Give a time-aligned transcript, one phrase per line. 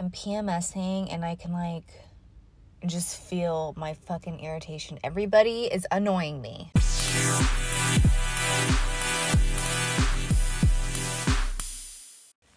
[0.00, 1.84] I'm PMSing and I can like
[2.86, 4.98] just feel my fucking irritation.
[5.04, 6.72] Everybody is annoying me.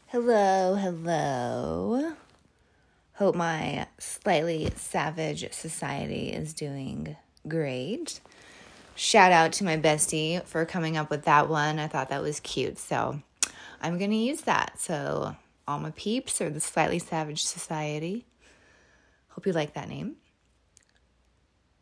[0.07, 2.13] Hello, hello.
[3.15, 8.21] Hope my slightly savage society is doing great.
[8.95, 11.77] Shout out to my bestie for coming up with that one.
[11.77, 12.77] I thought that was cute.
[12.77, 13.19] So
[13.81, 14.79] I'm going to use that.
[14.79, 15.35] So,
[15.67, 18.25] all my peeps or the slightly savage society.
[19.29, 20.17] Hope you like that name.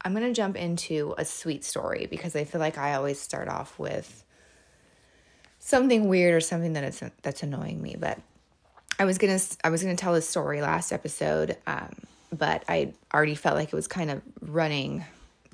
[0.03, 3.47] I'm going to jump into a sweet story because I feel like I always start
[3.47, 4.23] off with
[5.59, 8.19] something weird or something that is that's annoying me, but
[8.97, 11.89] I was going to I was going to tell this story last episode, um,
[12.31, 15.05] but I already felt like it was kind of running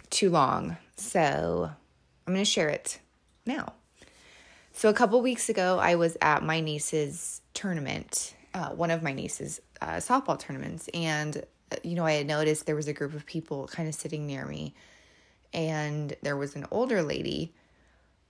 [0.10, 0.78] too long.
[0.96, 1.70] So,
[2.26, 3.00] I'm going to share it
[3.46, 3.74] now.
[4.72, 9.12] So, a couple weeks ago, I was at my niece's tournament, uh, one of my
[9.12, 11.44] niece's uh, softball tournaments, and
[11.84, 14.46] you know, I had noticed there was a group of people kind of sitting near
[14.46, 14.74] me,
[15.54, 17.54] and there was an older lady.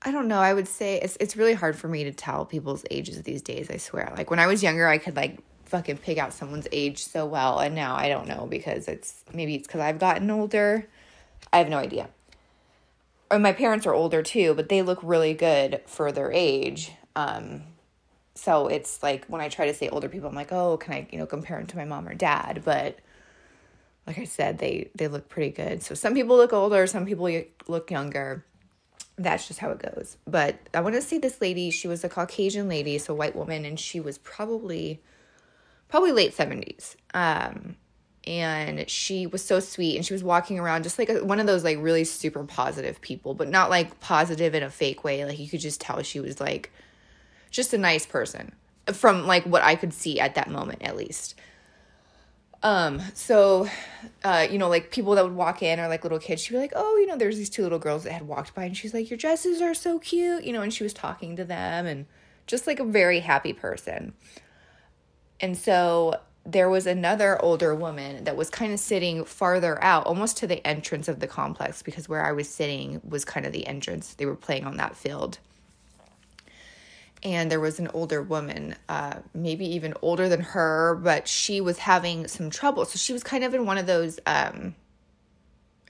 [0.01, 0.39] I don't know.
[0.39, 3.69] I would say it's it's really hard for me to tell people's ages these days.
[3.69, 4.13] I swear.
[4.15, 7.59] Like when I was younger, I could like fucking pick out someone's age so well,
[7.59, 10.87] and now I don't know because it's maybe it's because I've gotten older.
[11.51, 12.09] I have no idea.
[13.29, 16.91] Or my parents are older too, but they look really good for their age.
[17.13, 17.63] Um,
[18.37, 21.07] so it's like when I try to say older people, I'm like, oh, can I,
[21.11, 22.61] you know, compare them to my mom or dad?
[22.63, 22.99] But
[24.05, 25.83] like I said, they they look pretty good.
[25.83, 27.29] So some people look older, some people
[27.67, 28.45] look younger.
[29.17, 30.17] That's just how it goes.
[30.27, 31.71] But I want to see this lady.
[31.71, 35.01] She was a Caucasian lady, so white woman, and she was probably
[35.89, 36.95] probably late seventies.
[37.13, 37.75] Um,
[38.25, 41.47] and she was so sweet, and she was walking around just like a, one of
[41.47, 45.25] those like really super positive people, but not like positive in a fake way.
[45.25, 46.71] Like you could just tell she was like
[47.49, 48.53] just a nice person
[48.93, 51.35] from like what I could see at that moment, at least.
[52.63, 53.69] Um, so,
[54.23, 56.59] uh, you know, like people that would walk in or like little kids, she'd be
[56.59, 58.93] like, oh, you know, there's these two little girls that had walked by and she's
[58.93, 62.07] like, your dresses are so cute, you know, and she was talking to them and
[62.47, 64.13] just like a very happy person.
[65.39, 70.37] And so there was another older woman that was kind of sitting farther out, almost
[70.37, 73.67] to the entrance of the complex, because where I was sitting was kind of the
[73.67, 74.13] entrance.
[74.13, 75.39] They were playing on that field
[77.23, 81.79] and there was an older woman, uh, maybe even older than her, but she was
[81.79, 82.85] having some trouble.
[82.85, 84.19] So she was kind of in one of those.
[84.25, 84.75] Um,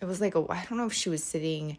[0.01, 1.77] it was like a I don't know if she was sitting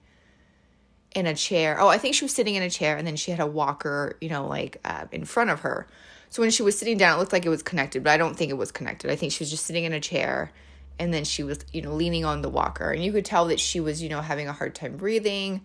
[1.15, 1.81] in a chair.
[1.81, 4.17] Oh, I think she was sitting in a chair, and then she had a walker,
[4.21, 5.87] you know, like uh, in front of her.
[6.31, 8.37] So when she was sitting down, it looked like it was connected, but I don't
[8.37, 9.11] think it was connected.
[9.11, 10.53] I think she was just sitting in a chair,
[10.99, 13.61] and then she was, you know, leaning on the walker, and you could tell that
[13.61, 15.63] she was, you know, having a hard time breathing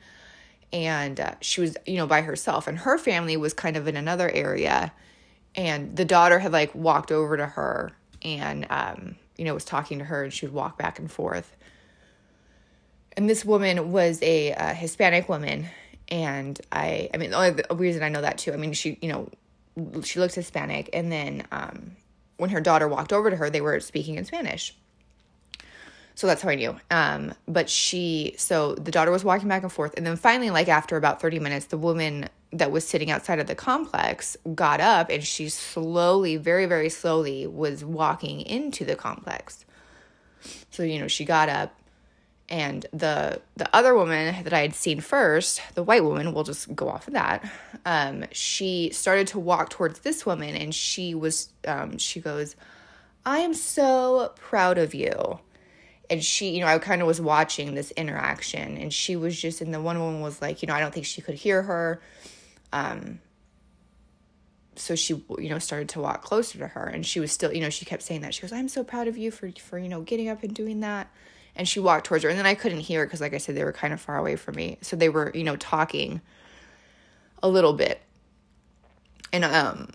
[0.73, 3.95] and uh, she was you know by herself and her family was kind of in
[3.95, 4.91] another area
[5.55, 9.99] and the daughter had like walked over to her and um, you know was talking
[9.99, 11.55] to her and she would walk back and forth.
[13.15, 15.67] And this woman was a, a hispanic woman
[16.09, 19.09] and i i mean the only reason i know that too i mean she you
[19.09, 19.29] know
[20.03, 21.95] she looks hispanic and then um,
[22.37, 24.75] when her daughter walked over to her they were speaking in spanish
[26.15, 26.75] so that's how I knew.
[26.91, 29.93] Um, but she, so the daughter was walking back and forth.
[29.97, 33.47] And then finally, like after about 30 minutes, the woman that was sitting outside of
[33.47, 39.65] the complex got up and she slowly, very, very slowly was walking into the complex.
[40.69, 41.75] So, you know, she got up
[42.49, 46.75] and the the other woman that I had seen first, the white woman, we'll just
[46.75, 47.49] go off of that.
[47.85, 52.55] Um, she started to walk towards this woman and she was um, she goes,
[53.25, 55.39] I am so proud of you
[56.09, 59.61] and she you know i kind of was watching this interaction and she was just
[59.61, 62.01] and the one woman was like you know i don't think she could hear her.
[62.71, 63.19] Um
[64.75, 67.61] so she you know started to walk closer to her and she was still you
[67.61, 68.33] know she kept saying that.
[68.33, 70.79] She goes i'm so proud of you for for you know getting up and doing
[70.81, 71.09] that.
[71.55, 73.63] And she walked towards her and then i couldn't hear because like i said they
[73.63, 74.77] were kind of far away from me.
[74.81, 76.21] So they were you know talking
[77.41, 78.01] a little bit.
[79.31, 79.89] And um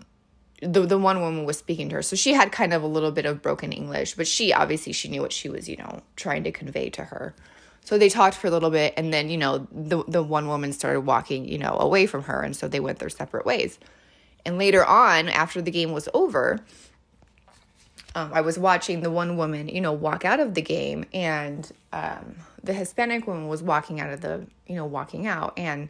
[0.61, 2.01] the the one woman was speaking to her.
[2.01, 5.07] So she had kind of a little bit of broken english but she obviously she
[5.07, 7.33] knew what she was you know trying to convey to her.
[7.85, 10.73] So they talked for a little bit and then you know the the one woman
[10.73, 13.79] started walking you know away from her and so they went their separate ways.
[14.45, 16.59] And later on after the game was over
[18.15, 21.71] um, i was watching the one woman you know walk out of the game and
[21.93, 25.89] um, the hispanic woman was walking out of the you know walking out and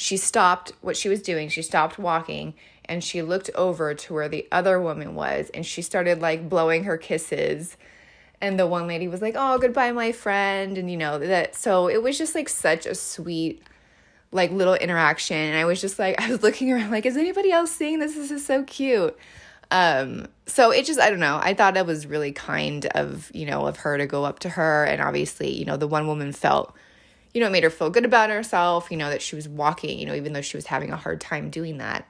[0.00, 1.50] she stopped what she was doing.
[1.50, 2.54] She stopped walking
[2.90, 6.84] and she looked over to where the other woman was and she started like blowing
[6.84, 7.76] her kisses
[8.40, 11.88] and the one lady was like oh goodbye my friend and you know that so
[11.88, 13.62] it was just like such a sweet
[14.32, 17.52] like little interaction and i was just like i was looking around like is anybody
[17.52, 19.16] else seeing this this is so cute
[19.70, 21.38] um, so it just, I don't know.
[21.40, 24.48] I thought it was really kind of, you know, of her to go up to
[24.48, 24.84] her.
[24.84, 26.74] And obviously, you know, the one woman felt,
[27.32, 29.98] you know, it made her feel good about herself, you know, that she was walking,
[29.98, 32.06] you know, even though she was having a hard time doing that.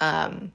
[0.00, 0.52] Um,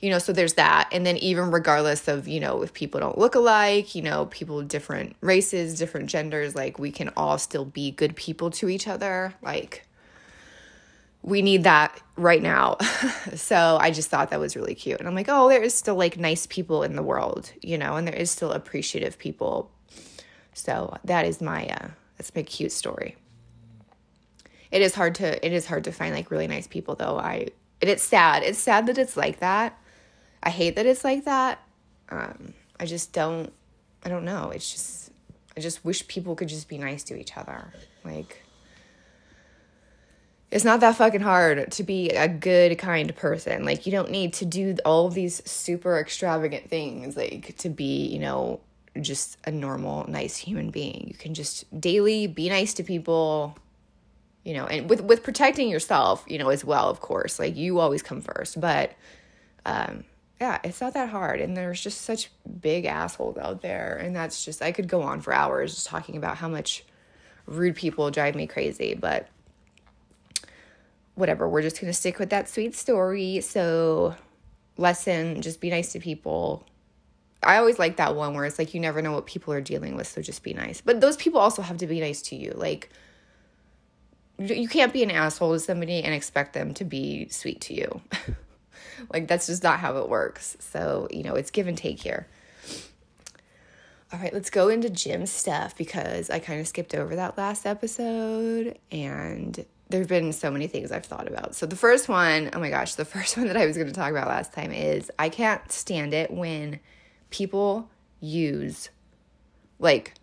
[0.00, 0.90] you know, so there's that.
[0.92, 4.60] And then even regardless of, you know, if people don't look alike, you know, people
[4.62, 9.34] different races, different genders, like we can all still be good people to each other.
[9.40, 9.86] Like
[11.22, 12.76] we need that right now.
[13.34, 14.98] so I just thought that was really cute.
[14.98, 17.96] And I'm like, oh, there is still like nice people in the world, you know,
[17.96, 19.70] and there is still appreciative people.
[20.52, 21.88] So that is my uh
[22.18, 23.16] that's my cute story.
[24.70, 27.18] It is hard to it is hard to find like really nice people though.
[27.18, 27.48] I
[27.80, 28.42] and it's sad.
[28.42, 29.78] It's sad that it's like that.
[30.42, 31.60] I hate that it's like that.
[32.08, 33.52] Um I just don't
[34.04, 34.50] I don't know.
[34.50, 35.10] It's just
[35.56, 37.72] I just wish people could just be nice to each other.
[38.04, 38.44] Like
[40.54, 43.64] it's not that fucking hard to be a good, kind person.
[43.64, 48.20] Like, you don't need to do all these super extravagant things, like, to be, you
[48.20, 48.60] know,
[49.00, 51.06] just a normal, nice human being.
[51.08, 53.58] You can just daily be nice to people,
[54.44, 57.38] you know, and with, with protecting yourself, you know, as well, of course.
[57.38, 58.60] Like, you always come first.
[58.60, 58.92] But,
[59.64, 60.04] um,
[60.40, 61.40] yeah, it's not that hard.
[61.40, 62.30] And there's just such
[62.60, 63.96] big assholes out there.
[63.96, 66.84] And that's just, I could go on for hours just talking about how much
[67.46, 68.94] rude people drive me crazy.
[68.94, 69.28] But,
[71.14, 73.40] whatever, we're just going to stick with that sweet story.
[73.40, 74.14] So,
[74.76, 76.66] lesson just be nice to people.
[77.42, 79.96] I always like that one where it's like you never know what people are dealing
[79.96, 80.80] with, so just be nice.
[80.80, 82.52] But those people also have to be nice to you.
[82.56, 82.90] Like,
[84.38, 88.00] you can't be an asshole to somebody and expect them to be sweet to you.
[89.12, 90.56] like, that's just not how it works.
[90.60, 92.26] So, you know, it's give and take here.
[94.12, 97.66] All right, let's go into gym stuff because I kind of skipped over that last
[97.66, 101.54] episode and there have been so many things I've thought about.
[101.54, 103.94] So the first one, oh my gosh, the first one that I was going to
[103.94, 106.80] talk about last time is I can't stand it when
[107.30, 107.90] people
[108.20, 108.90] use
[109.78, 110.14] like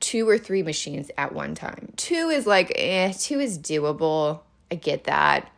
[0.00, 1.92] two or three machines at one time.
[1.96, 4.40] Two is like, eh, two is doable.
[4.70, 5.50] I get that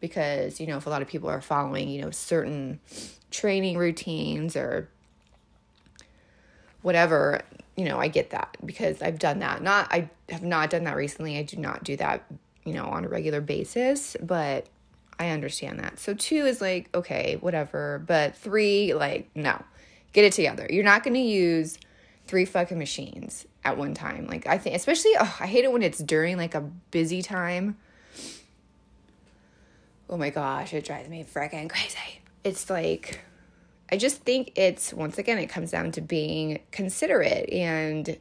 [0.00, 2.80] because, you know, if a lot of people are following, you know, certain
[3.30, 4.88] training routines or
[6.82, 7.42] whatever,
[7.76, 9.62] you know, I get that because I've done that.
[9.62, 11.38] Not, I have not done that recently.
[11.38, 12.24] I do not do that
[12.68, 14.66] you know, on a regular basis, but
[15.18, 15.98] I understand that.
[15.98, 18.02] So two is like, okay, whatever.
[18.06, 19.62] But three, like, no,
[20.12, 20.66] get it together.
[20.68, 21.78] You're not going to use
[22.26, 24.26] three fucking machines at one time.
[24.26, 26.60] Like, I think, especially, oh, I hate it when it's during like a
[26.90, 27.76] busy time.
[30.10, 32.22] Oh my gosh, it drives me freaking crazy.
[32.44, 33.20] It's like,
[33.92, 38.18] I just think it's, once again, it comes down to being considerate and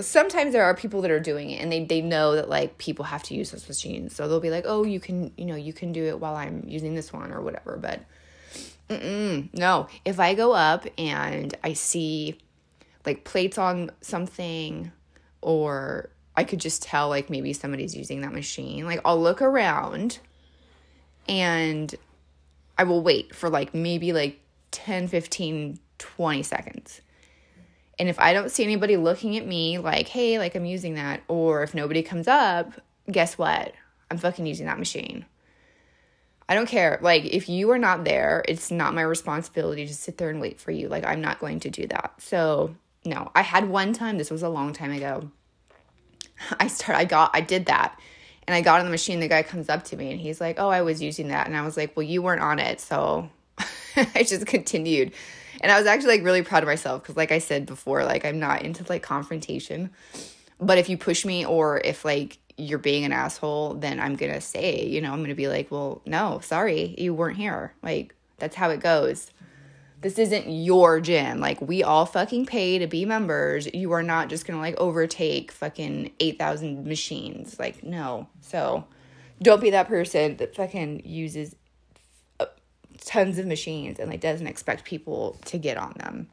[0.00, 3.04] sometimes there are people that are doing it and they, they know that like people
[3.04, 5.72] have to use those machines so they'll be like oh you can you know you
[5.72, 8.00] can do it while i'm using this one or whatever but
[9.54, 12.38] no if i go up and i see
[13.06, 14.90] like plates on something
[15.40, 20.18] or i could just tell like maybe somebody's using that machine like i'll look around
[21.28, 21.94] and
[22.76, 24.40] i will wait for like maybe like
[24.72, 27.00] 10 15 20 seconds
[27.98, 31.22] and if I don't see anybody looking at me like, hey, like I'm using that,
[31.28, 32.72] or if nobody comes up,
[33.10, 33.72] guess what?
[34.10, 35.24] I'm fucking using that machine.
[36.48, 36.98] I don't care.
[37.02, 40.60] Like, if you are not there, it's not my responsibility to sit there and wait
[40.60, 40.88] for you.
[40.88, 42.14] Like, I'm not going to do that.
[42.18, 42.76] So,
[43.06, 45.30] no, I had one time, this was a long time ago.
[46.60, 47.98] I start I got, I did that.
[48.48, 49.18] And I got on the machine.
[49.18, 51.48] The guy comes up to me and he's like, oh, I was using that.
[51.48, 52.80] And I was like, well, you weren't on it.
[52.80, 53.28] So
[53.96, 55.12] I just continued
[55.60, 58.24] and I was actually like really proud of myself because like I said before, like
[58.24, 59.90] I'm not into like confrontation.
[60.60, 64.40] But if you push me or if like you're being an asshole, then I'm gonna
[64.40, 67.74] say, you know, I'm gonna be like, well, no, sorry, you weren't here.
[67.82, 69.30] Like that's how it goes.
[70.02, 71.40] This isn't your gym.
[71.40, 73.66] Like we all fucking pay to be members.
[73.72, 77.58] You are not just gonna like overtake fucking eight thousand machines.
[77.58, 78.28] Like no.
[78.40, 78.84] So
[79.40, 81.56] don't be that person that fucking uses
[82.40, 82.46] uh,
[83.04, 86.28] tons of machines and like doesn't expect people to get on them.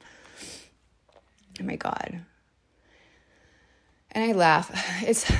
[1.59, 2.21] Oh my god.
[4.11, 4.71] And I laugh.
[5.07, 5.31] It's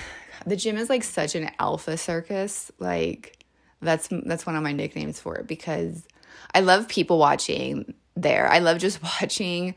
[0.46, 2.72] the gym is like such an alpha circus.
[2.80, 3.44] Like
[3.82, 6.08] that's that's one of my nicknames for it because
[6.54, 8.48] I love people watching there.
[8.48, 9.76] I love just watching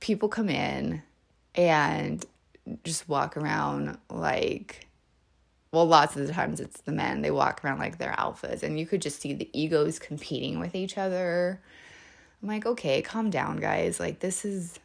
[0.00, 1.02] people come in
[1.54, 2.24] and
[2.84, 4.88] just walk around like
[5.70, 7.20] well, lots of the times it's the men.
[7.20, 10.74] They walk around like they're alphas, and you could just see the egos competing with
[10.74, 11.60] each other.
[12.42, 14.00] I'm like, okay, calm down, guys.
[14.00, 14.78] Like, this is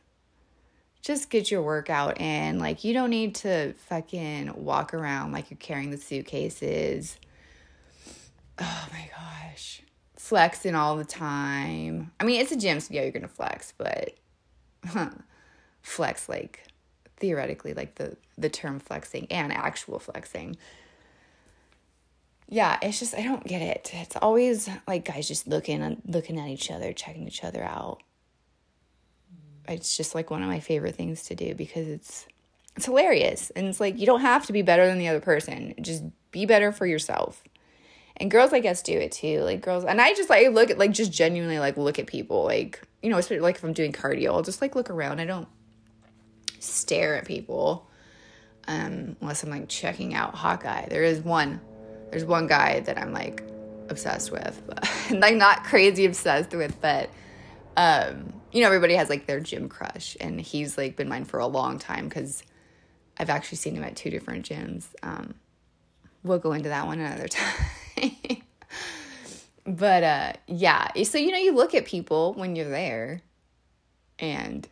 [1.02, 2.60] just get your workout in.
[2.60, 7.18] Like, you don't need to fucking walk around like you're carrying the suitcases.
[8.60, 9.83] Oh my gosh.
[10.24, 12.10] Flexing all the time.
[12.18, 14.15] I mean, it's a gym, so yeah, you're gonna flex, but
[14.88, 15.10] huh,
[15.82, 16.65] flex like
[17.18, 20.56] theoretically, like the the term flexing and actual flexing.
[22.48, 23.92] Yeah, it's just I don't get it.
[23.94, 28.01] It's always like guys just looking looking at each other, checking each other out.
[29.68, 32.27] It's just like one of my favorite things to do because it's
[32.77, 35.75] it's hilarious and it's like you don't have to be better than the other person.
[35.82, 36.01] Just
[36.32, 37.44] be better for yourself
[38.17, 40.77] and girls i guess do it too like girls and i just like look at
[40.77, 43.91] like just genuinely like look at people like you know especially like if i'm doing
[43.91, 45.20] cardio i'll just like look around.
[45.20, 45.48] I don't
[46.60, 47.88] stare at people
[48.67, 50.88] um unless i'm like checking out hawkeye.
[50.88, 51.60] There is one
[52.10, 53.43] there's one guy that i'm like
[53.89, 54.88] obsessed with but
[55.20, 57.10] like not crazy obsessed with but
[57.75, 61.39] um you know everybody has like their gym crush and he's like been mine for
[61.39, 62.43] a long time because
[63.17, 65.34] i've actually seen him at two different gyms um
[66.24, 67.65] we'll go into that one another time
[69.66, 73.22] but uh yeah, so you know you look at people when you're there
[74.20, 74.68] and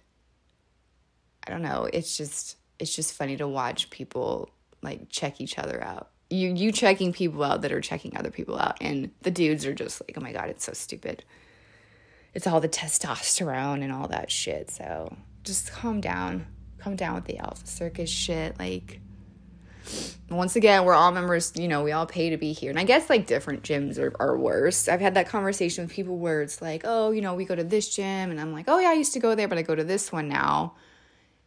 [1.46, 4.50] I don't know, it's just it's just funny to watch people
[4.82, 6.10] like check each other out.
[6.30, 9.74] You you checking people out that are checking other people out and the dudes are
[9.74, 11.24] just like, "Oh my god, it's so stupid."
[12.34, 14.70] It's all the testosterone and all that shit.
[14.72, 16.48] So, just calm down.
[16.80, 19.02] Calm down with the alpha circus shit like
[20.30, 22.70] once again, we're all members, you know, we all pay to be here.
[22.70, 24.88] And I guess like different gyms are, are worse.
[24.88, 27.64] I've had that conversation with people where it's like, oh, you know, we go to
[27.64, 28.32] this gym.
[28.32, 30.12] And I'm like, oh, yeah, I used to go there, but I go to this
[30.12, 30.76] one now.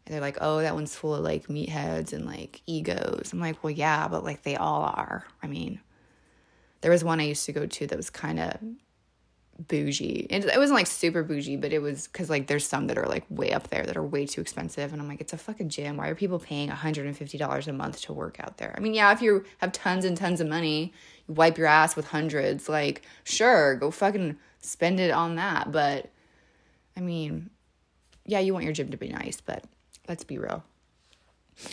[0.06, 3.32] And they're like, oh, that one's full of like meatheads and like egos.
[3.32, 5.26] I'm like, well, yeah, but like they all are.
[5.42, 5.80] I mean,
[6.82, 8.58] there was one I used to go to that was kind of
[9.58, 10.26] bougie.
[10.30, 13.06] It, it wasn't like super bougie, but it was because like there's some that are
[13.06, 14.92] like way up there that are way too expensive.
[14.92, 15.96] And I'm like, it's a fucking gym.
[15.96, 18.74] Why are people paying $150 a month to work out there?
[18.76, 20.92] I mean, yeah, if you have tons and tons of money,
[21.28, 25.70] you wipe your ass with hundreds, like, sure, go fucking spend it on that.
[25.72, 26.10] But
[26.96, 27.50] I mean,
[28.26, 29.64] yeah, you want your gym to be nice, but
[30.08, 30.64] let's be real.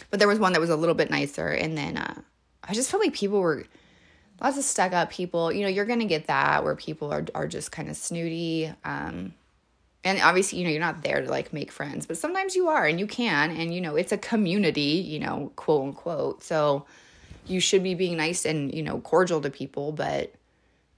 [0.10, 1.48] But there was one that was a little bit nicer.
[1.48, 2.22] And then uh,
[2.64, 3.66] I just felt like people were
[4.42, 5.52] lots of stuck up people.
[5.52, 8.74] You know, you're gonna get that where people are are just kind of snooty.
[8.84, 9.34] Um,
[10.04, 12.86] and obviously, you know, you're not there to like make friends, but sometimes you are,
[12.86, 13.52] and you can.
[13.52, 16.44] And you know, it's a community, you know, quote unquote.
[16.44, 16.86] So
[17.46, 20.34] you should be being nice and you know cordial to people, but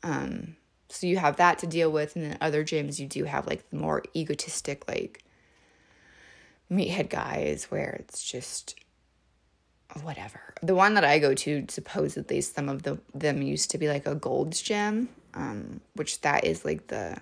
[0.04, 0.56] um,
[0.90, 3.70] so you have that to deal with, and then other gyms you do have like
[3.70, 5.24] the more egotistic like
[6.72, 8.76] meathead guys where it's just
[10.02, 10.40] whatever.
[10.62, 14.08] The one that I go to, supposedly some of the them used to be like
[14.08, 17.18] a Gold's Gym, um, which that is like the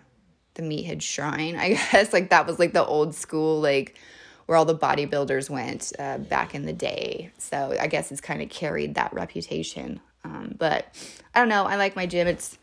[0.54, 2.14] the meathead shrine, I guess.
[2.14, 3.98] Like that was like the old school, like
[4.46, 7.32] where all the bodybuilders went uh, back in the day.
[7.38, 10.02] So I guess it's kind of carried that reputation.
[10.24, 10.88] Um, but
[11.34, 11.64] I don't know.
[11.64, 12.28] I like my gym.
[12.28, 12.58] It's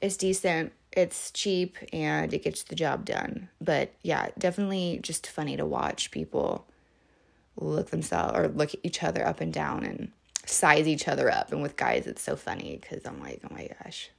[0.00, 0.72] it's decent.
[0.92, 3.48] It's cheap and it gets the job done.
[3.60, 6.66] But yeah, definitely just funny to watch people
[7.60, 10.10] look themselves or look at each other up and down and
[10.46, 11.52] size each other up.
[11.52, 14.10] And with guys, it's so funny because I'm like, oh my gosh,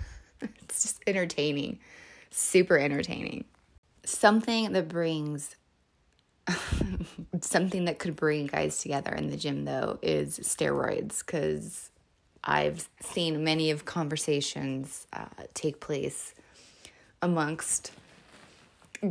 [0.40, 1.78] it's just entertaining,
[2.30, 3.44] super entertaining.
[4.04, 5.56] Something that brings
[7.40, 11.90] something that could bring guys together in the gym though is steroids because
[12.42, 15.24] I've seen many of conversations uh,
[15.54, 16.34] take place
[17.22, 17.92] amongst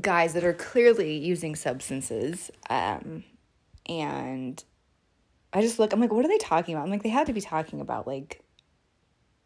[0.02, 3.24] guys that are clearly using substances um,
[3.88, 4.63] and
[5.52, 6.86] I just look, I'm like, what are they talking about?
[6.86, 8.42] I'm like, they had to be talking about like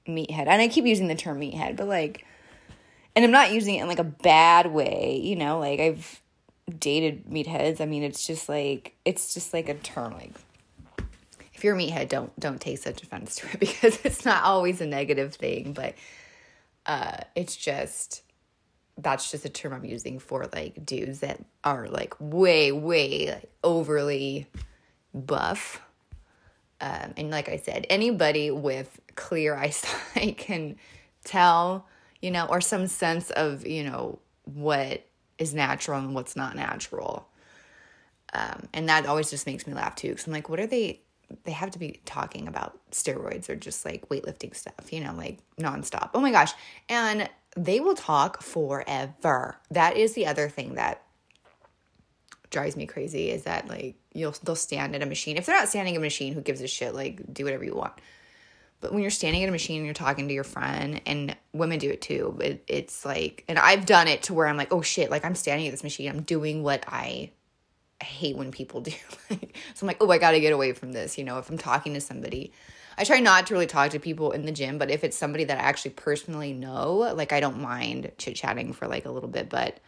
[0.08, 0.48] meathead.
[0.48, 2.26] And I keep using the term meathead, but like,
[3.16, 6.22] and I'm not using it in like a bad way, you know, like I've
[6.80, 7.82] dated meatheads.
[7.82, 10.14] I mean, it's just like, it's just like a term.
[10.14, 10.34] Like,
[11.54, 14.80] if you're a meathead, don't, don't take such offense to it because it's not always
[14.82, 15.96] a negative thing, but
[16.86, 18.24] uh, it's just,
[18.98, 23.52] that's just a term I'm using for like dudes that are like way, way like,
[23.64, 24.48] overly
[25.14, 25.82] buff.
[26.82, 30.78] Um, and like I said, anybody with clear eyesight can
[31.24, 31.88] tell,
[32.22, 35.06] you know, or some sense of, you know, what
[35.38, 37.28] is natural and what's not natural.
[38.34, 40.14] Um, and that always just makes me laugh too.
[40.14, 41.02] Cause I'm like, what are they?
[41.44, 45.40] They have to be talking about steroids or just like weightlifting stuff, you know, like
[45.60, 46.12] nonstop.
[46.14, 46.54] Oh my gosh.
[46.88, 49.58] And they will talk forever.
[49.72, 51.02] That is the other thing that
[52.50, 55.38] drives me crazy is that like you'll they'll stand at a machine.
[55.38, 56.94] If they're not standing at a machine, who gives a shit?
[56.94, 57.94] Like do whatever you want.
[58.80, 61.80] But when you're standing at a machine and you're talking to your friend, and women
[61.80, 64.84] do it too, it, it's like, and I've done it to where I'm like, oh
[64.84, 67.32] shit, like I'm standing at this machine, I'm doing what I,
[68.00, 68.92] I hate when people do.
[69.30, 69.38] so
[69.82, 71.18] I'm like, oh, I got to get away from this.
[71.18, 72.54] You know, if I'm talking to somebody,
[72.98, 75.44] I try not to really talk to people in the gym, but if it's somebody
[75.44, 79.30] that I actually personally know, like I don't mind chit chatting for like a little
[79.30, 79.80] bit, but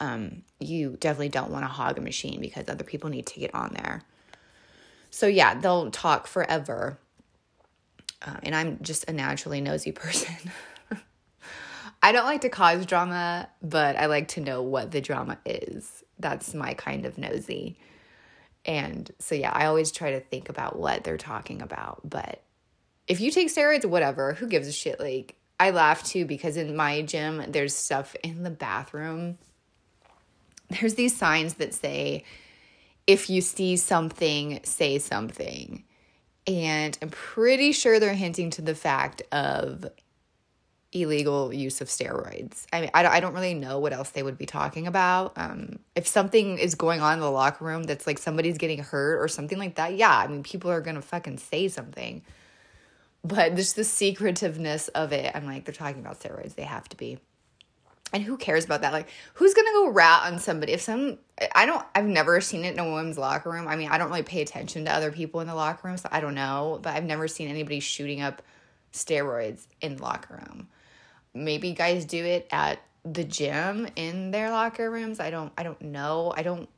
[0.00, 3.54] um, you definitely don't want to hog a machine because other people need to get
[3.54, 4.04] on there.
[5.10, 6.98] So yeah, they'll talk forever.
[8.22, 10.36] Uh, and I'm just a naturally nosy person.
[12.00, 16.04] I don't like to cause drama, but I like to know what the drama is.
[16.18, 17.78] That's my kind of nosy.
[18.64, 22.00] And so, yeah, I always try to think about what they're talking about.
[22.04, 22.42] But
[23.06, 25.00] if you take steroids, whatever, who gives a shit?
[25.00, 29.38] Like, I laugh too because in my gym, there's stuff in the bathroom.
[30.68, 32.24] There's these signs that say,
[33.06, 35.84] if you see something, say something.
[36.46, 39.86] And I'm pretty sure they're hinting to the fact of
[40.92, 42.64] illegal use of steroids.
[42.72, 45.32] I mean, I don't, I don't really know what else they would be talking about.
[45.36, 49.22] Um, if something is going on in the locker room that's like somebody's getting hurt
[49.22, 52.22] or something like that, yeah, I mean, people are gonna fucking say something.
[53.22, 56.54] But just the secretiveness of it, I'm like, they're talking about steroids.
[56.54, 57.18] They have to be.
[58.14, 58.94] And who cares about that?
[58.94, 60.72] Like, who's gonna go rat on somebody?
[60.72, 61.18] If some,
[61.54, 63.68] I don't, I've never seen it in a women's locker room.
[63.68, 66.08] I mean, I don't really pay attention to other people in the locker room, so
[66.10, 66.78] I don't know.
[66.80, 68.40] But I've never seen anybody shooting up
[68.94, 70.68] steroids in the locker room
[71.34, 75.20] maybe guys do it at the gym in their locker rooms.
[75.20, 76.32] I don't I don't know.
[76.36, 76.68] I don't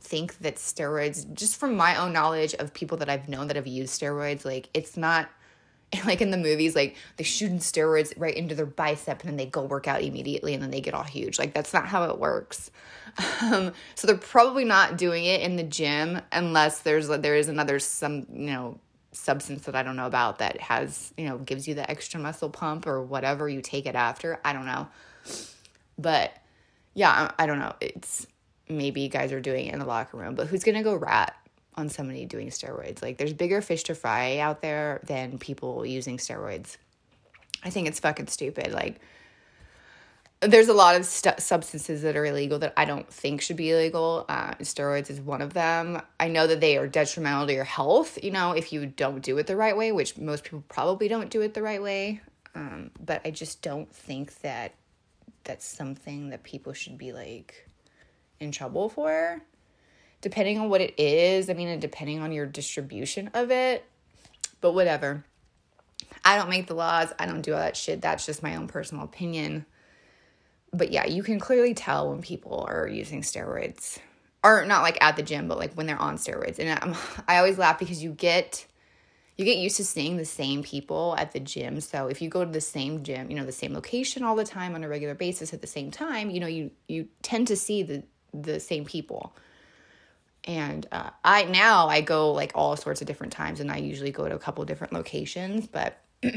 [0.00, 3.66] think that steroids just from my own knowledge of people that I've known that have
[3.66, 5.30] used steroids like it's not
[6.04, 9.36] like in the movies like they shoot in steroids right into their bicep and then
[9.36, 12.04] they go work out immediately and then they get all huge like that's not how
[12.04, 12.70] it works
[13.42, 17.78] um, so they're probably not doing it in the gym unless there's there is another
[17.78, 18.78] some you know
[19.14, 22.50] substance that I don't know about that has, you know, gives you the extra muscle
[22.50, 24.40] pump or whatever you take it after.
[24.44, 24.88] I don't know.
[25.98, 26.36] But
[26.94, 27.74] yeah, I, I don't know.
[27.80, 28.26] It's
[28.68, 31.34] maybe guys are doing it in the locker room, but who's going to go rat
[31.76, 33.02] on somebody doing steroids?
[33.02, 36.76] Like there's bigger fish to fry out there than people using steroids.
[37.62, 38.72] I think it's fucking stupid.
[38.72, 39.00] Like
[40.46, 43.70] there's a lot of st- substances that are illegal that I don't think should be
[43.70, 44.24] illegal.
[44.28, 46.00] Uh, steroids is one of them.
[46.18, 49.38] I know that they are detrimental to your health, you know, if you don't do
[49.38, 52.20] it the right way, which most people probably don't do it the right way.
[52.54, 54.74] Um, but I just don't think that
[55.44, 57.68] that's something that people should be like
[58.40, 59.42] in trouble for.
[60.20, 63.84] Depending on what it is, I mean, depending on your distribution of it,
[64.60, 65.24] but whatever.
[66.24, 67.12] I don't make the laws.
[67.18, 68.00] I don't do all that shit.
[68.00, 69.66] That's just my own personal opinion
[70.74, 73.98] but yeah, you can clearly tell when people are using steroids
[74.42, 76.58] or not like at the gym, but like when they're on steroids.
[76.58, 76.94] And I'm,
[77.28, 78.66] I always laugh because you get
[79.36, 81.80] you get used to seeing the same people at the gym.
[81.80, 84.44] So if you go to the same gym, you know, the same location all the
[84.44, 87.56] time on a regular basis at the same time, you know, you you tend to
[87.56, 89.34] see the the same people.
[90.46, 94.12] And uh, I now I go like all sorts of different times, and I usually
[94.12, 95.66] go to a couple different locations.
[95.66, 95.98] But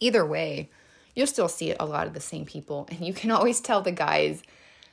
[0.00, 0.70] either way,
[1.14, 2.86] you'll still see a lot of the same people.
[2.90, 4.42] And you can always tell the guys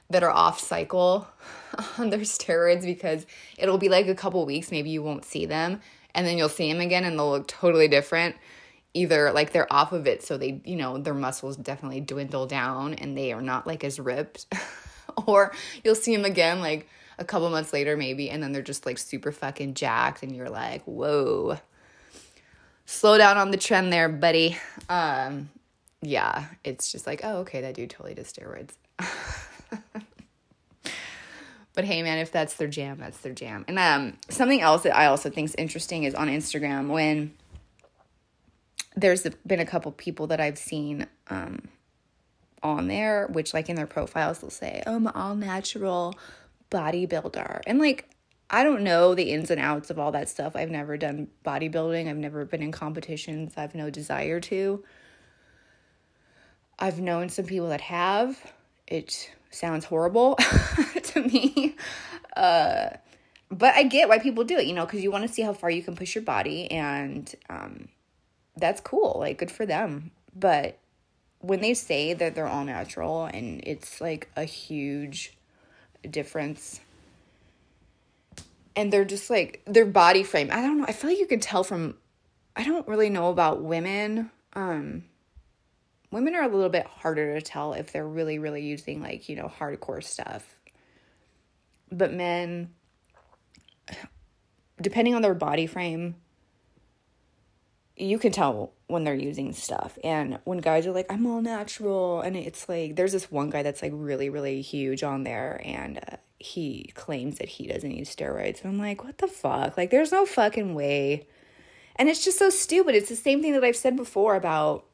[0.09, 1.27] that are off cycle
[1.97, 3.25] on their steroids because
[3.57, 5.81] it'll be like a couple weeks, maybe you won't see them.
[6.13, 8.35] And then you'll see them again and they'll look totally different.
[8.93, 12.93] Either like they're off of it, so they, you know, their muscles definitely dwindle down
[12.93, 14.47] and they are not like as ripped.
[15.27, 15.53] or
[15.83, 18.97] you'll see them again like a couple months later, maybe, and then they're just like
[18.97, 21.57] super fucking jacked, and you're like, whoa,
[22.85, 24.57] slow down on the trend there, buddy.
[24.89, 25.49] Um,
[26.01, 28.73] yeah, it's just like, oh, okay, that dude totally does steroids.
[31.73, 33.65] but hey, man, if that's their jam, that's their jam.
[33.67, 37.33] And um, something else that I also think is interesting is on Instagram when
[38.95, 41.67] there's been a couple people that I've seen um,
[42.63, 46.15] on there, which like in their profiles they'll say, oh, I'm all natural
[46.71, 47.61] bodybuilder.
[47.67, 48.09] And like,
[48.49, 50.55] I don't know the ins and outs of all that stuff.
[50.55, 52.09] I've never done bodybuilding.
[52.09, 53.53] I've never been in competitions.
[53.55, 54.83] I've no desire to.
[56.81, 58.41] I've known some people that have.
[58.87, 60.35] It sounds horrible
[61.03, 61.75] to me.
[62.35, 62.89] Uh,
[63.51, 65.53] but I get why people do it, you know, because you want to see how
[65.53, 67.89] far you can push your body, and um,
[68.57, 69.17] that's cool.
[69.19, 70.11] Like, good for them.
[70.35, 70.79] But
[71.39, 75.37] when they say that they're all natural and it's like a huge
[76.09, 76.79] difference,
[78.75, 80.85] and they're just like their body frame, I don't know.
[80.87, 81.95] I feel like you can tell from,
[82.55, 84.31] I don't really know about women.
[84.53, 85.03] Um,
[86.11, 89.35] women are a little bit harder to tell if they're really, really using like, you
[89.35, 90.57] know, hardcore stuff.
[91.91, 92.69] But men,
[94.81, 96.15] depending on their body frame,
[97.97, 99.97] you can tell when they're using stuff.
[100.03, 103.63] And when guys are like, I'm all natural, and it's like, there's this one guy
[103.63, 108.13] that's like really, really huge on there, and uh, he claims that he doesn't use
[108.13, 108.63] steroids.
[108.63, 109.77] And I'm like, what the fuck?
[109.77, 111.27] Like, there's no fucking way
[111.95, 112.95] And it's just so stupid.
[112.95, 114.85] It's the same thing that I've said before about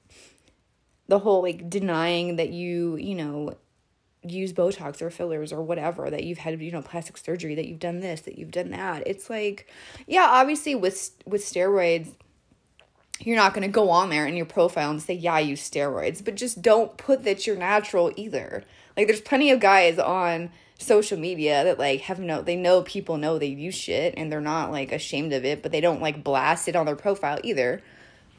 [1.07, 3.55] the whole like denying that you, you know,
[4.23, 7.79] use Botox or fillers or whatever, that you've had, you know, plastic surgery, that you've
[7.79, 9.03] done this, that you've done that.
[9.05, 9.67] It's like,
[10.05, 12.09] yeah, obviously with with steroids,
[13.19, 15.67] you're not going to go on there in your profile and say, yeah, I use
[15.67, 18.63] steroids, but just don't put that you're natural either.
[18.95, 23.17] Like, there's plenty of guys on social media that like have no they know people
[23.17, 26.23] know they use shit and they're not like ashamed of it but they don't like
[26.23, 27.81] blast it on their profile either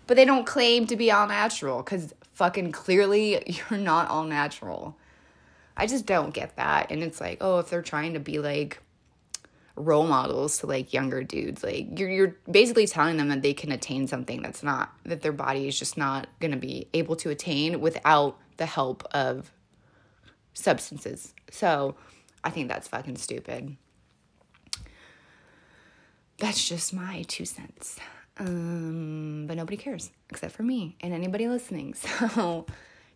[0.07, 4.97] but they don't claim to be all natural because fucking clearly you're not all natural
[5.77, 8.81] i just don't get that and it's like oh if they're trying to be like
[9.77, 13.71] role models to like younger dudes like you're you're basically telling them that they can
[13.71, 17.31] attain something that's not that their body is just not going to be able to
[17.31, 19.53] attain without the help of
[20.53, 21.95] substances so
[22.45, 23.77] I think that's fucking stupid.
[26.39, 27.99] That's just my two cents.
[28.39, 31.95] Um, but nobody cares except for me and anybody listening.
[32.29, 32.67] So,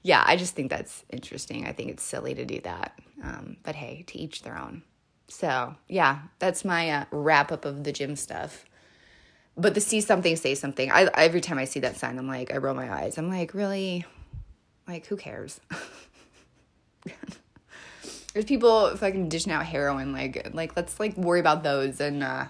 [0.02, 1.66] yeah, I just think that's interesting.
[1.66, 2.98] I think it's silly to do that.
[3.22, 4.82] Um, but hey, to each their own.
[5.28, 8.64] So, yeah, that's my uh, wrap up of the gym stuff.
[9.56, 10.90] But the see something, say something.
[10.90, 13.16] I every time I see that sign, I'm like, I roll my eyes.
[13.16, 14.04] I'm like, really?
[14.88, 15.60] Like, who cares?
[18.32, 20.12] There's people fucking dishing out heroin.
[20.12, 22.00] Like, like let's like worry about those.
[22.00, 22.46] And uh,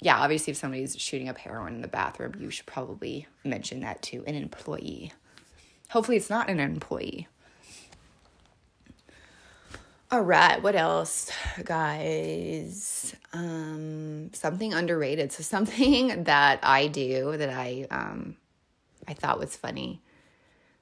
[0.00, 4.02] yeah, obviously, if somebody's shooting up heroin in the bathroom, you should probably mention that
[4.02, 5.12] to an employee.
[5.90, 7.28] Hopefully, it's not an employee.
[10.10, 11.32] All right, what else,
[11.64, 13.16] guys?
[13.32, 15.32] Um, something underrated.
[15.32, 18.36] So something that I do that I um,
[19.08, 20.02] I thought was funny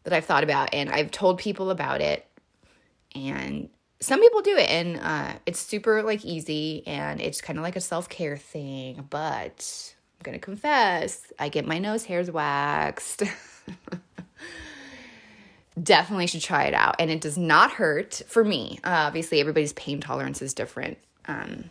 [0.03, 2.27] that I've thought about, and I've told people about it,
[3.15, 3.71] and
[4.05, 7.77] some people do it and uh, it's super like easy and it's kind of like
[7.77, 13.23] a self-care thing but i'm gonna confess i get my nose hairs waxed
[15.83, 19.73] definitely should try it out and it does not hurt for me uh, obviously everybody's
[19.73, 21.65] pain tolerance is different um,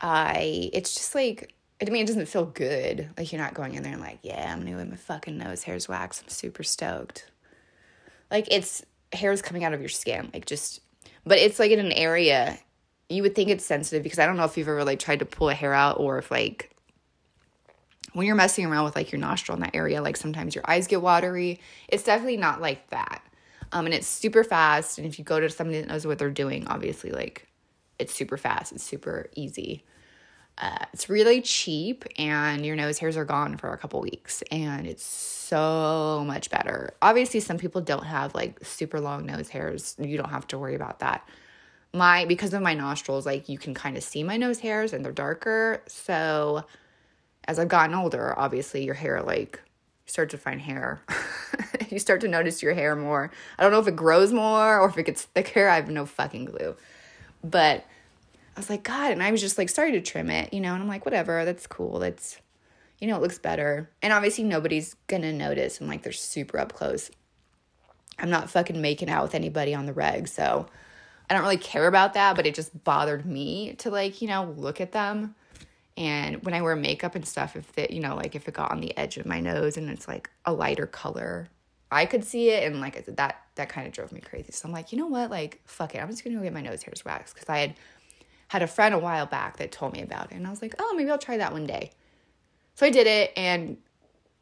[0.00, 3.08] i it's just like I mean, it doesn't feel good.
[3.16, 5.62] Like you're not going in there and like, yeah, I'm gonna get my fucking nose
[5.62, 6.24] hairs waxed.
[6.24, 7.30] I'm super stoked.
[8.32, 10.30] Like it's hairs coming out of your skin.
[10.34, 10.80] Like just
[11.28, 12.58] but it's like in an area
[13.08, 15.24] you would think it's sensitive because I don't know if you've ever like tried to
[15.24, 16.70] pull a hair out or if like
[18.12, 20.86] when you're messing around with like your nostril in that area, like sometimes your eyes
[20.86, 21.60] get watery.
[21.88, 23.22] It's definitely not like that.
[23.72, 24.98] Um, and it's super fast.
[24.98, 27.46] And if you go to somebody that knows what they're doing, obviously, like
[27.98, 29.84] it's super fast, it's super easy.
[30.60, 34.86] Uh, it's really cheap, and your nose hairs are gone for a couple weeks, and
[34.88, 36.94] it's so much better.
[37.00, 39.94] Obviously, some people don't have like super long nose hairs.
[39.98, 41.26] You don't have to worry about that.
[41.94, 45.04] My because of my nostrils, like you can kind of see my nose hairs and
[45.04, 45.82] they're darker.
[45.86, 46.64] So
[47.44, 49.60] as I've gotten older, obviously your hair like
[50.06, 51.00] you start to find hair.
[51.88, 53.30] you start to notice your hair more.
[53.58, 55.66] I don't know if it grows more or if it gets thicker.
[55.66, 56.76] I have no fucking clue.
[57.42, 57.86] But
[58.58, 60.74] I was like, God, and I was just like starting to trim it, you know,
[60.74, 62.00] and I'm like, whatever, that's cool.
[62.00, 62.38] That's,
[62.98, 63.88] you know, it looks better.
[64.02, 65.78] And obviously nobody's gonna notice.
[65.78, 67.08] And like they're super up close.
[68.18, 70.66] I'm not fucking making out with anybody on the reg, so
[71.30, 74.52] I don't really care about that, but it just bothered me to like, you know,
[74.56, 75.36] look at them.
[75.96, 78.72] And when I wear makeup and stuff, if it, you know, like if it got
[78.72, 81.48] on the edge of my nose and it's like a lighter color,
[81.92, 82.64] I could see it.
[82.64, 84.50] And like I said, that that kind of drove me crazy.
[84.50, 85.30] So I'm like, you know what?
[85.30, 85.98] Like, fuck it.
[85.98, 87.74] I'm just gonna go get my nose hairs waxed because I had
[88.48, 90.34] had a friend a while back that told me about it.
[90.34, 91.92] And I was like, oh, maybe I'll try that one day.
[92.74, 93.76] So I did it and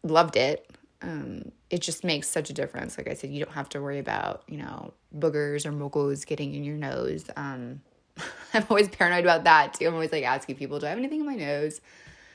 [0.02, 0.70] loved it.
[1.02, 2.96] Um, it just makes such a difference.
[2.96, 6.54] Like I said, you don't have to worry about, you know, boogers or moles getting
[6.54, 7.24] in your nose.
[7.36, 7.80] Um,
[8.54, 9.86] I'm always paranoid about that too.
[9.86, 11.80] I'm always like asking people, do I have anything in my nose?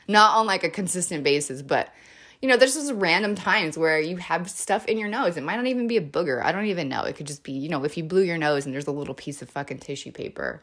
[0.08, 1.94] Not on like a consistent basis, but
[2.42, 5.38] you know, there's just random times where you have stuff in your nose.
[5.38, 6.44] It might not even be a booger.
[6.44, 7.04] I don't even know.
[7.04, 9.14] It could just be, you know, if you blew your nose and there's a little
[9.14, 10.62] piece of fucking tissue paper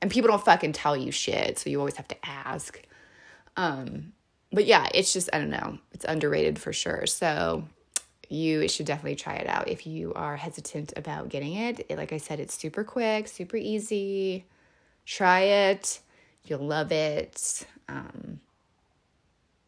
[0.00, 2.80] and people don't fucking tell you shit, so you always have to ask.
[3.56, 4.12] Um,
[4.52, 7.06] but yeah, it's just I don't know, it's underrated for sure.
[7.06, 7.64] So
[8.28, 11.86] you should definitely try it out if you are hesitant about getting it.
[11.88, 14.44] it like I said, it's super quick, super easy.
[15.06, 16.00] Try it,
[16.44, 17.66] you'll love it.
[17.88, 18.40] Um,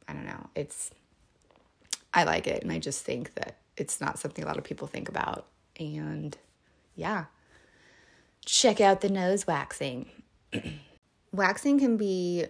[0.07, 0.91] I don't know, it's
[2.13, 4.87] I like it, and I just think that it's not something a lot of people
[4.87, 5.47] think about,
[5.79, 6.37] and
[6.97, 7.27] yeah
[8.45, 10.07] check out the nose waxing.
[11.33, 12.47] waxing can be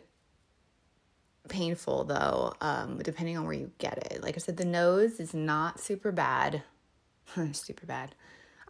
[1.48, 4.22] painful though, um, depending on where you get it.
[4.22, 6.62] Like I said, the nose is not super bad.
[7.53, 8.14] super bad.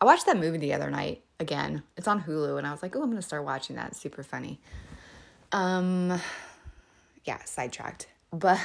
[0.00, 1.82] I watched that movie the other night again.
[1.96, 3.88] It's on Hulu, and I was like, oh, I'm gonna start watching that.
[3.88, 4.60] It's super funny.
[5.52, 6.20] Um,
[7.24, 8.58] yeah, sidetracked, but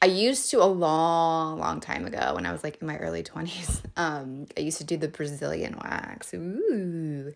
[0.00, 3.22] I used to a long, long time ago when I was like in my early
[3.22, 3.82] 20s.
[3.96, 6.32] Um, I used to do the Brazilian wax.
[6.32, 7.34] Ooh.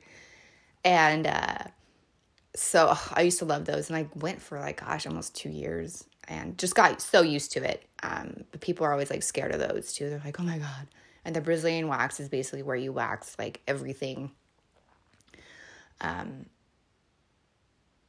[0.85, 1.59] And uh,
[2.55, 3.90] so I used to love those.
[3.90, 7.68] And I went for like, gosh, almost two years and just got so used to
[7.68, 7.85] it.
[8.05, 10.09] Um, but people are always like scared of those too.
[10.09, 10.87] They're like, oh my God.
[11.25, 14.31] And the Brazilian wax is basically where you wax like everything.
[16.01, 16.46] Um,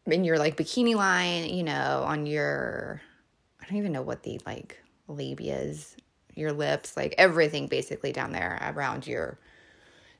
[0.05, 3.01] in your like bikini line, you know, on your
[3.63, 5.95] I don't even know what the like labias,
[6.35, 9.39] your lips, like everything basically down there around your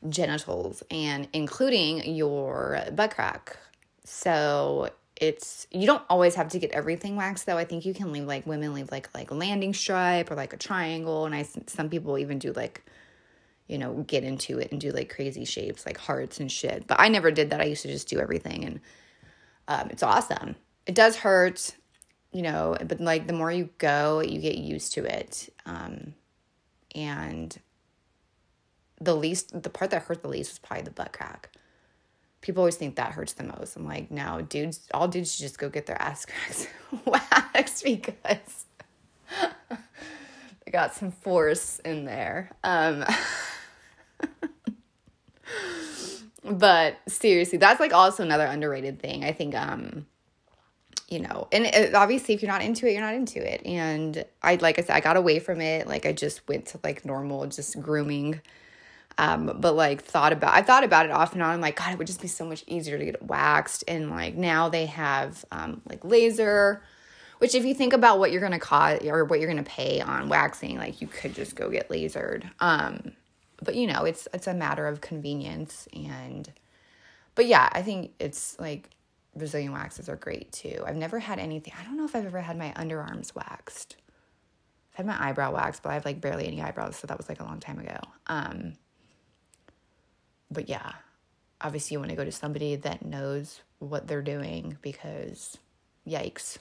[0.08, 3.58] genitals and including your butt crack.
[4.06, 7.58] So it's you don't always have to get everything waxed though.
[7.58, 10.58] I think you can leave like women leave like like landing stripe or like a
[10.58, 12.84] triangle and I some people even do like
[13.68, 16.88] you know get into it and do like crazy shapes like hearts and shit.
[16.88, 17.60] But I never did that.
[17.62, 18.80] I used to just do everything and
[19.68, 20.56] um, it's awesome.
[20.86, 21.76] It does hurt
[22.34, 25.54] you know, but like the more you go, you get used to it.
[25.66, 26.16] Um,
[26.96, 27.58] and
[29.00, 31.50] the least, the part that hurt the least was probably the butt crack.
[32.42, 33.76] People always think that hurts the most.
[33.76, 36.68] I'm like, no, dudes, all dudes should just go get their ass cracks
[37.06, 38.66] waxed because
[40.66, 42.52] they got some force in there.
[42.64, 43.06] Um,
[46.44, 49.24] but seriously, that's like also another underrated thing.
[49.24, 50.08] I think um
[51.14, 53.64] you know, and it, obviously if you're not into it, you're not into it.
[53.68, 55.88] And I, like I said, I got away from it.
[55.88, 58.42] Like I just went to like normal, just grooming.
[59.20, 61.52] Um, but like thought about, I thought about it off and on.
[61.52, 63.84] I'm like, God, it would just be so much easier to get waxed.
[63.88, 66.82] And like now they have um, like laser,
[67.38, 70.30] which if you think about what you're to cost or what you're to pay on
[70.30, 72.50] waxing, like you could just go get lasered.
[72.60, 73.12] Um,
[73.62, 76.52] but you know, it's, it's a matter of convenience and,
[77.36, 78.90] but yeah, I think it's like
[79.36, 80.84] Brazilian waxes are great too.
[80.86, 81.74] I've never had anything.
[81.80, 83.98] I don't know if I've ever had my underarms waxed.
[84.94, 87.28] I've had my eyebrow waxed, but I have like barely any eyebrows, so that was
[87.28, 87.98] like a long time ago.
[88.28, 88.74] Um,
[90.52, 90.94] but yeah,
[91.62, 95.58] obviously you want to go to somebody that knows what they're doing because
[96.08, 96.60] yikes,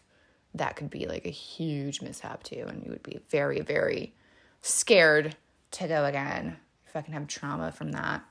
[0.54, 4.14] that could be like a huge mishap too, and you would be very, very
[4.62, 5.36] scared
[5.72, 6.56] to go again
[6.86, 8.22] if I can have trauma from that.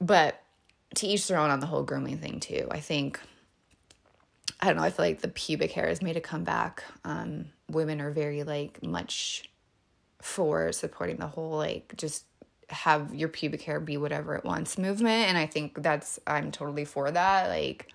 [0.00, 0.42] But
[0.96, 2.68] to each their own on the whole grooming thing too.
[2.70, 3.20] I think
[4.60, 6.84] I don't know, I feel like the pubic hair has made a comeback.
[7.04, 9.50] Um, women are very like much
[10.20, 12.26] for supporting the whole like just
[12.70, 16.84] have your pubic hair be whatever it wants movement and I think that's I'm totally
[16.84, 17.48] for that.
[17.48, 17.88] Like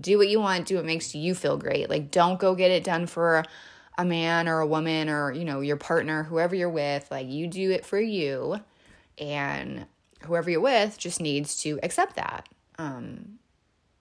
[0.00, 1.90] do what you want, do what makes you feel great.
[1.90, 3.44] Like don't go get it done for
[3.96, 7.10] a man or a woman or you know your partner, whoever you're with.
[7.10, 8.60] Like you do it for you
[9.18, 9.86] and
[10.24, 12.48] whoever you're with just needs to accept that.
[12.78, 13.38] Um,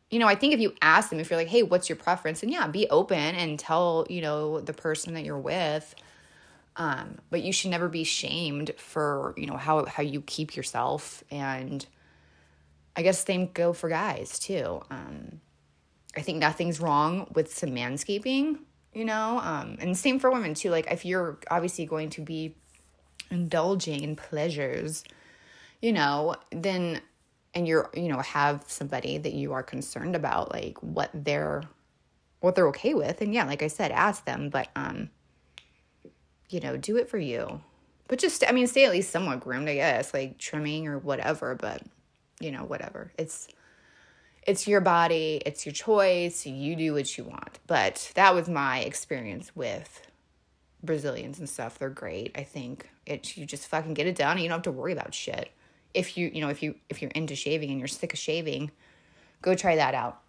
[0.09, 2.43] you know, I think if you ask them, if you're like, hey, what's your preference?
[2.43, 5.95] And yeah, be open and tell, you know, the person that you're with.
[6.75, 11.23] Um, but you should never be shamed for, you know, how, how you keep yourself.
[11.31, 11.85] And
[12.95, 14.81] I guess same go for guys too.
[14.91, 15.41] Um,
[16.15, 18.59] I think nothing's wrong with some manscaping,
[18.93, 20.69] you know, um, and same for women too.
[20.69, 22.55] Like if you're obviously going to be
[23.31, 25.03] indulging in pleasures,
[25.83, 27.01] you know, then
[27.53, 31.61] and you're, you know, have somebody that you are concerned about like what they're
[32.39, 33.21] what they're okay with.
[33.21, 35.09] And yeah, like I said, ask them, but um
[36.49, 37.61] you know, do it for you.
[38.07, 41.53] But just I mean, stay at least somewhat groomed, I guess, like trimming or whatever,
[41.53, 41.83] but
[42.39, 43.11] you know, whatever.
[43.17, 43.49] It's
[44.47, 47.59] it's your body, it's your choice, you do what you want.
[47.67, 50.07] But that was my experience with
[50.81, 51.77] Brazilians and stuff.
[51.77, 52.31] They're great.
[52.37, 54.93] I think it you just fucking get it done and you don't have to worry
[54.93, 55.51] about shit
[55.93, 58.71] if you you know if you if you're into shaving and you're sick of shaving
[59.41, 60.21] go try that out.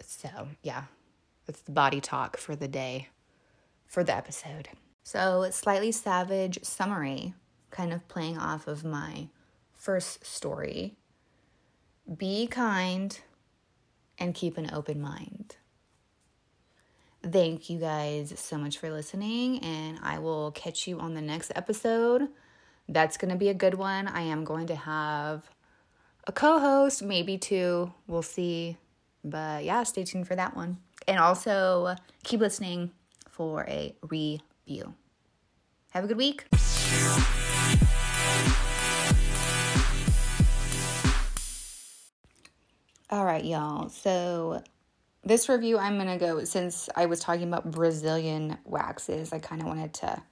[0.00, 0.28] So
[0.62, 0.84] yeah
[1.46, 3.08] that's the body talk for the day
[3.86, 4.68] for the episode.
[5.02, 7.34] So slightly savage summary
[7.70, 9.28] kind of playing off of my
[9.74, 10.96] first story.
[12.16, 13.18] Be kind
[14.18, 15.56] and keep an open mind.
[17.22, 21.52] Thank you guys so much for listening and i will catch you on the next
[21.54, 22.28] episode
[22.90, 24.08] that's going to be a good one.
[24.08, 25.48] I am going to have
[26.26, 27.92] a co host, maybe two.
[28.06, 28.76] We'll see.
[29.24, 30.78] But yeah, stay tuned for that one.
[31.06, 32.90] And also keep listening
[33.30, 34.94] for a review.
[35.90, 36.46] Have a good week.
[43.10, 43.88] All right, y'all.
[43.88, 44.62] So,
[45.24, 49.60] this review, I'm going to go, since I was talking about Brazilian waxes, I kind
[49.60, 50.22] of wanted to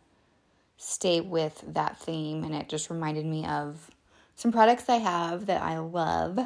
[0.79, 3.91] stay with that theme and it just reminded me of
[4.37, 6.39] some products I have that I love.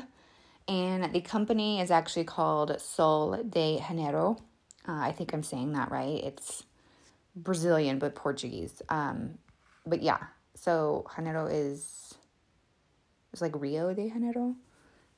[0.66, 4.38] And the company is actually called Sol de Janeiro.
[4.88, 6.25] Uh, I think I'm saying that right.
[6.25, 6.64] It's
[7.37, 8.81] Brazilian, but Portuguese.
[8.88, 9.38] Um,
[9.87, 10.18] but yeah,
[10.55, 12.14] so Janeiro is
[13.33, 14.57] it's like Rio de Janeiro.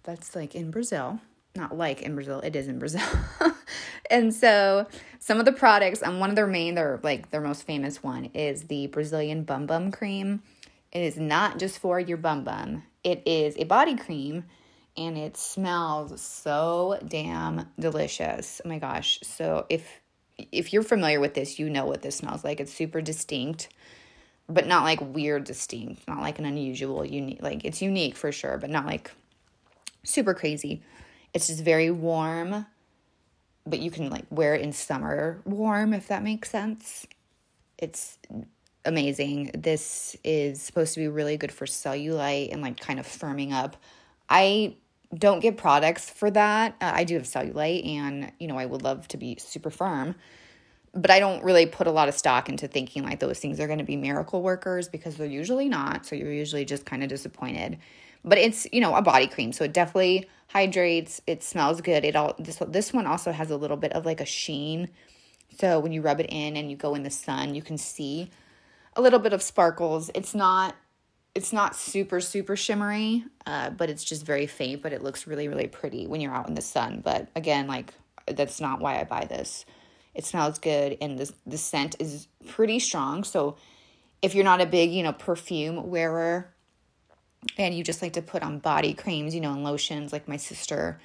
[0.02, 1.20] That's like in Brazil.
[1.56, 3.06] Not like in Brazil, it is in Brazil.
[4.10, 4.86] and so
[5.18, 8.02] some of the products, and um, one of their main, their like their most famous
[8.02, 10.42] one is the Brazilian Bum Bum Cream.
[10.92, 12.84] It is not just for your bum bum.
[13.02, 14.44] It is a body cream
[14.96, 18.60] and it smells so damn delicious.
[18.64, 19.18] Oh my gosh.
[19.22, 20.00] So if
[20.52, 22.60] if you're familiar with this, you know what this smells like.
[22.60, 23.68] It's super distinct,
[24.48, 28.58] but not like weird distinct, not like an unusual unique like it's unique for sure,
[28.58, 29.10] but not like
[30.04, 30.82] super crazy.
[31.32, 32.66] It's just very warm,
[33.66, 37.06] but you can like wear it in summer warm if that makes sense.
[37.78, 38.18] It's
[38.84, 39.50] amazing.
[39.54, 43.76] This is supposed to be really good for cellulite and like kind of firming up.
[44.28, 44.76] I
[45.16, 46.76] don't get products for that.
[46.80, 50.14] Uh, I do have cellulite and, you know, I would love to be super firm.
[50.96, 53.66] But I don't really put a lot of stock into thinking like those things are
[53.66, 56.06] going to be miracle workers because they're usually not.
[56.06, 57.78] So you're usually just kind of disappointed.
[58.24, 59.52] But it's, you know, a body cream.
[59.52, 61.20] So it definitely hydrates.
[61.26, 62.04] It smells good.
[62.04, 64.88] It all this this one also has a little bit of like a sheen.
[65.58, 68.30] So when you rub it in and you go in the sun, you can see
[68.96, 70.10] a little bit of sparkles.
[70.14, 70.74] It's not
[71.34, 75.48] it's not super super shimmery uh, but it's just very faint but it looks really
[75.48, 77.92] really pretty when you're out in the sun but again like
[78.28, 79.64] that's not why i buy this
[80.14, 83.56] it smells good and the, the scent is pretty strong so
[84.22, 86.53] if you're not a big you know perfume wearer
[87.58, 90.36] and you just like to put on body creams you know and lotions like my
[90.36, 90.98] sister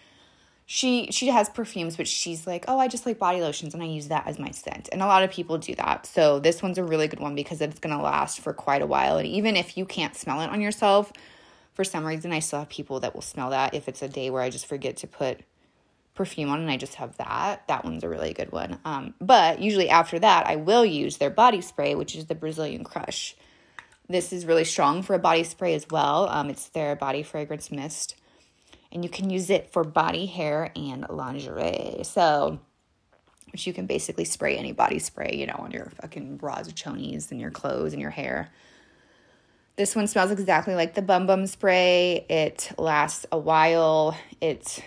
[0.71, 3.87] she she has perfumes but she's like oh i just like body lotions and i
[3.87, 4.87] use that as my scent.
[4.91, 6.05] And a lot of people do that.
[6.05, 9.17] So this one's a really good one because it's to last for quite a while.
[9.17, 11.11] And even if you can't smell it on yourself
[11.73, 13.73] for some reason i still have people that will smell that.
[13.73, 15.39] If it's a day where i just forget to put
[16.13, 18.77] perfume on and i just have that that one's a really good one.
[18.85, 22.83] Um, but usually after that i will use their body spray which is the brazilian
[22.83, 23.35] crush
[24.09, 27.71] this is really strong for a body spray as well um, it's their body fragrance
[27.71, 28.15] mist
[28.91, 32.03] and you can use it for body, hair, and lingerie.
[32.03, 32.59] So,
[33.51, 36.71] which you can basically spray any body spray, you know, on your fucking bras or
[36.71, 38.49] chonies and your clothes and your hair.
[39.75, 42.25] This one smells exactly like the Bum Bum spray.
[42.29, 44.17] It lasts a while.
[44.41, 44.81] It's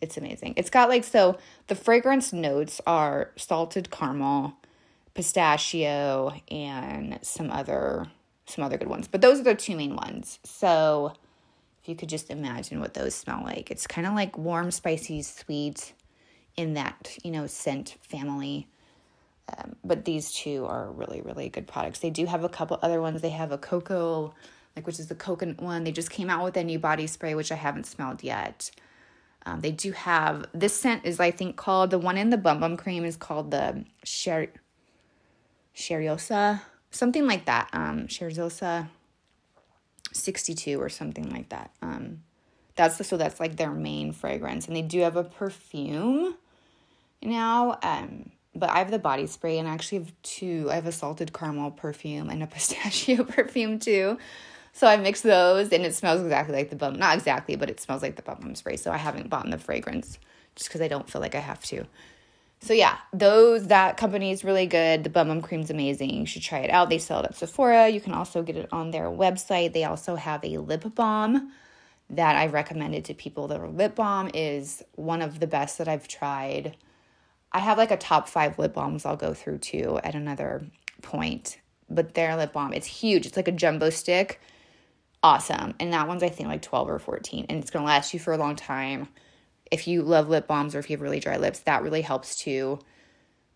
[0.00, 0.54] it's amazing.
[0.56, 4.54] It's got like so the fragrance notes are salted caramel,
[5.14, 8.06] pistachio, and some other
[8.46, 9.08] some other good ones.
[9.08, 10.38] But those are the two main ones.
[10.44, 11.12] So
[11.84, 13.70] if you could just imagine what those smell like.
[13.70, 15.92] It's kind of like warm, spicy, sweet
[16.56, 18.68] in that, you know, scent family.
[19.54, 21.98] Um, but these two are really, really good products.
[21.98, 23.20] They do have a couple other ones.
[23.20, 24.32] They have a cocoa,
[24.74, 25.84] like which is the coconut one.
[25.84, 28.70] They just came out with a new body spray, which I haven't smelled yet.
[29.44, 32.60] Um, they do have this scent is I think called the one in the bum
[32.60, 34.48] bum cream is called the Sher
[35.76, 36.62] Cheirosa,
[36.94, 37.68] something like that.
[37.72, 38.88] Um, Cheirosa
[40.12, 41.70] 62 or something like that.
[41.82, 42.22] Um,
[42.76, 46.34] that's so that's like their main fragrance, and they do have a perfume
[47.22, 47.78] now.
[47.82, 50.68] Um, but I have the body spray, and I actually have two.
[50.70, 54.18] I have a salted caramel perfume and a pistachio perfume too.
[54.72, 56.94] So I mix those, and it smells exactly like the bum.
[56.94, 58.76] Not exactly, but it smells like the bum spray.
[58.76, 60.18] So I haven't bought the fragrance
[60.56, 61.86] just because I don't feel like I have to.
[62.64, 65.04] So yeah, those that company is really good.
[65.04, 66.08] The Bum Bum Cream's amazing.
[66.14, 66.88] You should try it out.
[66.88, 67.90] They sell it at Sephora.
[67.90, 69.74] You can also get it on their website.
[69.74, 71.52] They also have a lip balm
[72.08, 73.48] that I recommended to people.
[73.48, 76.74] The lip balm is one of the best that I've tried.
[77.52, 80.66] I have like a top five lip balms I'll go through too at another
[81.02, 81.60] point.
[81.90, 83.26] But their lip balm, it's huge.
[83.26, 84.40] It's like a jumbo stick.
[85.22, 85.74] Awesome.
[85.78, 87.44] And that one's I think like 12 or 14.
[87.50, 89.08] And it's gonna last you for a long time
[89.70, 92.36] if you love lip balms or if you have really dry lips, that really helps
[92.36, 92.78] too.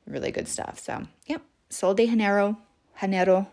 [0.06, 0.78] Really good stuff.
[0.78, 1.42] So, yep.
[1.70, 2.56] Sol de Janeiro,
[3.00, 3.46] Janeiro,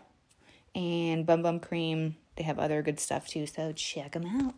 [0.74, 2.16] and Bum Bum Cream.
[2.36, 4.54] They have other good stuff too, so check them out.